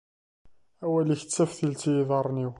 [0.83, 2.49] Awal-ik d taftilt i yiḍarren-iw.